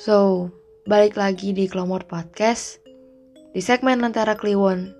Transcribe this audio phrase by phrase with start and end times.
[0.00, 0.48] So,
[0.88, 2.80] balik lagi di Kelomot Podcast
[3.52, 4.96] di segmen Lentera Kliwon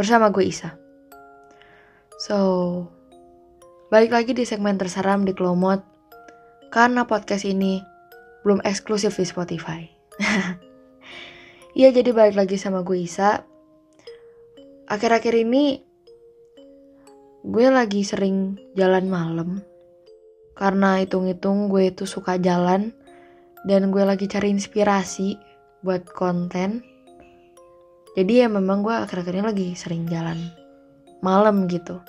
[0.00, 0.80] bersama gue Isa.
[2.16, 2.88] So,
[3.92, 5.84] balik lagi di segmen terseram di Kelomot
[6.72, 7.84] karena podcast ini
[8.48, 9.84] belum eksklusif di Spotify.
[11.76, 13.44] Iya, jadi balik lagi sama gue Isa.
[14.88, 15.84] Akhir-akhir ini
[17.44, 19.60] gue lagi sering jalan malam
[20.56, 22.96] karena hitung-hitung gue itu suka jalan
[23.66, 25.34] dan gue lagi cari inspirasi
[25.82, 26.86] buat konten.
[28.16, 30.38] Jadi ya memang gue akhir-akhir ini lagi sering jalan
[31.20, 32.00] malam gitu.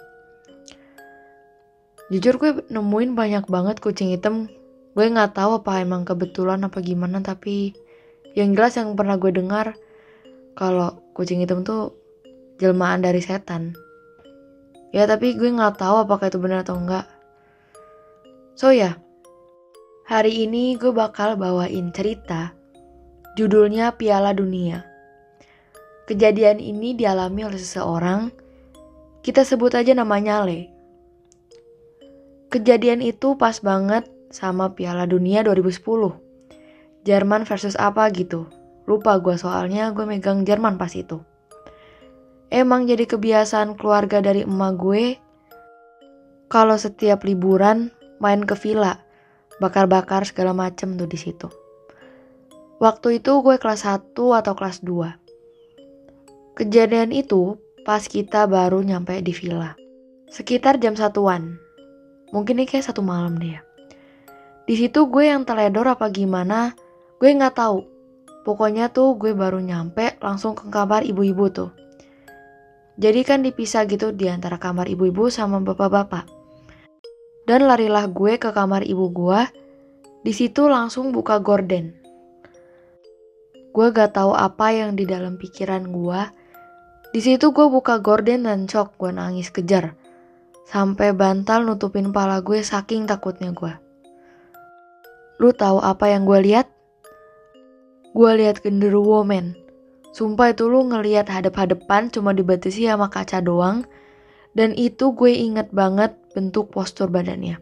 [2.08, 4.48] Jujur gue nemuin banyak banget kucing hitam.
[4.96, 7.76] Gue nggak tahu apa emang kebetulan apa gimana tapi
[8.38, 9.76] yang jelas yang pernah gue dengar
[10.56, 11.98] kalau kucing hitam tuh
[12.62, 13.76] jelmaan dari setan.
[14.96, 17.06] Ya tapi gue nggak tahu apakah itu benar atau enggak.
[18.58, 18.98] So ya,
[20.08, 22.56] hari ini gue bakal bawain cerita
[23.36, 24.88] judulnya Piala Dunia.
[26.08, 28.32] Kejadian ini dialami oleh seseorang,
[29.20, 30.72] kita sebut aja namanya Le.
[32.48, 35.76] Kejadian itu pas banget sama Piala Dunia 2010.
[37.04, 38.48] Jerman versus apa gitu.
[38.88, 41.20] Lupa gue soalnya gue megang Jerman pas itu.
[42.48, 45.20] Emang jadi kebiasaan keluarga dari emak gue
[46.48, 47.92] kalau setiap liburan
[48.24, 49.04] main ke villa,
[49.62, 51.48] bakar-bakar segala macem tuh di situ.
[52.78, 56.58] Waktu itu gue kelas 1 atau kelas 2.
[56.58, 59.74] Kejadian itu pas kita baru nyampe di villa.
[60.30, 61.58] Sekitar jam satuan.
[62.36, 63.62] Mungkin ini kayak satu malam deh ya.
[64.68, 66.76] Di situ gue yang teledor apa gimana,
[67.18, 67.82] Gue nggak tahu.
[68.46, 71.74] Pokoknya tuh gue baru nyampe langsung ke kamar ibu-ibu tuh.
[73.02, 76.37] Jadi kan dipisah gitu di antara kamar ibu-ibu sama bapak-bapak.
[77.48, 79.42] Dan larilah gue ke kamar ibu gue.
[80.28, 81.96] Di situ langsung buka gorden.
[83.72, 86.22] Gue gak tahu apa yang di dalam pikiran gue.
[87.16, 89.96] Di situ gue buka gorden dan shock gue nangis kejar.
[90.68, 93.72] Sampai bantal nutupin pala gue saking takutnya gue.
[95.40, 96.68] Lu tahu apa yang gue lihat?
[98.12, 99.56] Gue lihat genderuwo men.
[100.12, 103.88] Sumpah itu lu ngelihat hadap-hadapan cuma dibatasi sama kaca doang.
[104.58, 107.58] Dan itu gue inget banget bentuk postur badannya.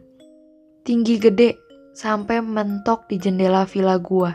[0.84, 1.56] Tinggi gede
[1.96, 4.28] sampai mentok di jendela villa gue.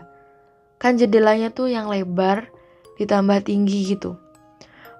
[0.81, 2.49] Kan jendelanya tuh yang lebar
[2.97, 4.17] ditambah tinggi gitu.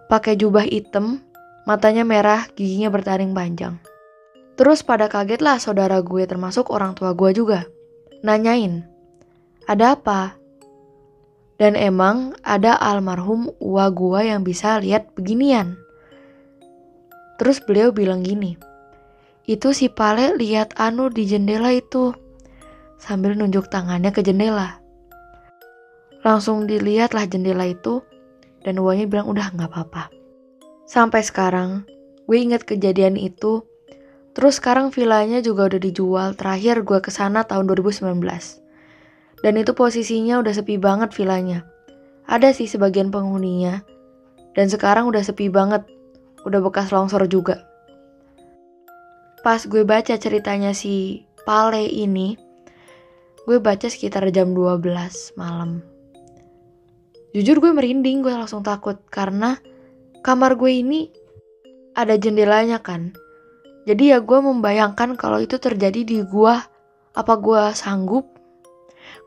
[0.05, 1.25] Pakai jubah hitam,
[1.65, 3.81] matanya merah, giginya bertaring panjang.
[4.61, 7.65] Terus pada kaget lah saudara gue termasuk orang tua gue juga.
[8.21, 8.85] Nanyain,
[9.65, 10.37] ada apa?
[11.57, 15.77] Dan emang ada almarhum uwa gua yang bisa lihat beginian.
[17.37, 18.57] Terus beliau bilang gini,
[19.49, 22.13] itu si Pale lihat Anu di jendela itu.
[23.01, 24.77] Sambil nunjuk tangannya ke jendela.
[26.21, 28.05] Langsung dilihatlah jendela itu
[28.61, 30.13] dan uangnya bilang udah nggak apa-apa.
[30.85, 31.89] Sampai sekarang,
[32.29, 33.65] gue inget kejadian itu.
[34.37, 36.29] Terus sekarang villanya juga udah dijual.
[36.37, 38.21] Terakhir gue ke sana tahun 2019.
[39.41, 41.65] Dan itu posisinya udah sepi banget villanya.
[42.29, 43.81] Ada sih sebagian penghuninya.
[44.53, 45.81] Dan sekarang udah sepi banget.
[46.45, 47.70] Udah bekas longsor juga.
[49.41, 52.37] Pas gue baca ceritanya si Pale ini,
[53.49, 55.81] gue baca sekitar jam 12 malam.
[57.33, 59.57] Jujur gue merinding, gue langsung takut karena
[60.21, 61.09] kamar gue ini
[61.97, 63.17] ada jendelanya kan.
[63.89, 66.53] Jadi ya gue membayangkan kalau itu terjadi di gue,
[67.17, 68.29] apa gue sanggup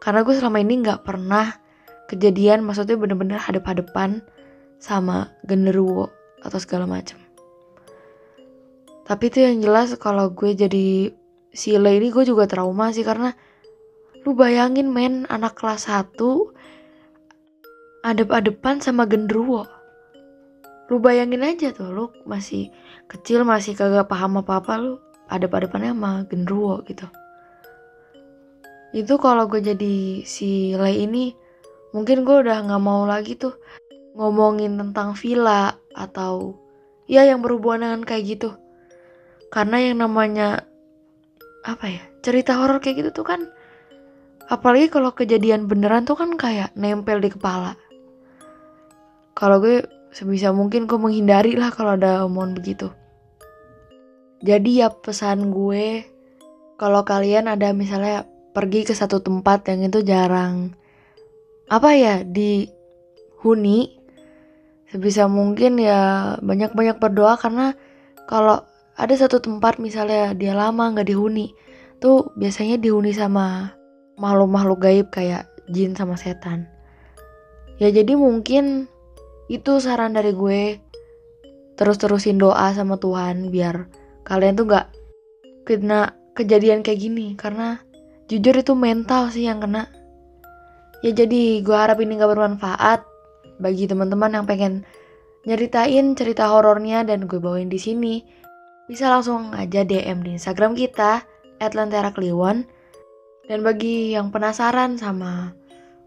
[0.01, 1.57] karena gue selama ini nggak pernah
[2.09, 4.21] kejadian maksudnya bener-bener hadap-hadapan
[4.81, 6.13] sama genderuwo
[6.45, 7.24] atau segala macam
[9.05, 11.13] tapi itu yang jelas kalau gue jadi
[11.55, 13.31] Sile ini gue juga trauma sih karena
[14.27, 16.19] lu bayangin men anak kelas 1
[18.03, 19.69] adep-adepan sama genderuwo
[20.91, 22.69] lu bayangin aja tuh lu masih
[23.09, 24.95] kecil masih kagak paham apa-apa lu
[25.29, 27.09] adep-adepannya sama genderuwo gitu.
[28.95, 31.35] Itu kalau gue jadi si Lei ini
[31.97, 33.57] mungkin gue udah nggak mau lagi tuh
[34.15, 36.55] ngomongin tentang villa atau
[37.11, 38.55] ya yang berhubungan dengan kayak gitu
[39.55, 40.67] karena yang namanya
[41.63, 43.41] apa ya cerita horor kayak gitu tuh kan
[44.49, 47.77] apalagi kalau kejadian beneran tuh kan kayak nempel di kepala.
[49.35, 49.83] Kalau gue
[50.15, 52.93] sebisa mungkin gue menghindari lah kalau ada omongan begitu.
[54.45, 56.05] Jadi ya pesan gue
[56.77, 60.77] kalau kalian ada misalnya pergi ke satu tempat yang itu jarang
[61.67, 63.97] apa ya dihuni
[64.93, 67.41] sebisa mungkin ya banyak-banyak berdoa.
[67.41, 67.73] Karena
[68.29, 71.55] kalau ada satu tempat misalnya dia lama nggak dihuni
[71.99, 73.75] tuh biasanya dihuni sama
[74.19, 76.69] makhluk-makhluk gaib kayak jin sama setan.
[77.83, 78.87] Ya jadi mungkin
[79.51, 80.79] itu saran dari gue.
[81.75, 83.91] Terus-terusin doa sama Tuhan biar
[84.23, 84.95] kalian tuh gak
[85.67, 87.83] kena kejadian kayak gini karena
[88.31, 89.91] jujur itu mental sih yang kena.
[91.03, 93.03] Ya jadi gue harap ini gak bermanfaat
[93.59, 94.87] bagi teman-teman yang pengen
[95.51, 98.23] nyeritain cerita horornya dan gue bawain di sini
[98.85, 101.25] bisa langsung aja DM di Instagram kita
[101.61, 102.69] @lentera_kliwon
[103.49, 105.57] dan bagi yang penasaran sama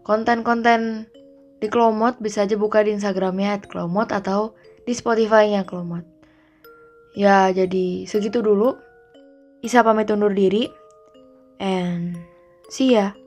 [0.06, 1.10] konten-konten
[1.58, 4.54] di Klomot bisa aja buka di Instagramnya @klomot atau
[4.86, 6.06] di Spotify-nya Klomot.
[7.18, 8.78] Ya, jadi segitu dulu.
[9.58, 10.70] Isa pamit undur diri.
[11.58, 12.14] And
[12.70, 13.17] see ya.